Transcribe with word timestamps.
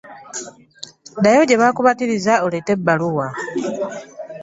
Ddayo 1.17 1.41
gye 1.47 1.59
baakubatiriza 1.61 2.33
oleete 2.45 2.71
ebbaluwa. 2.77 3.27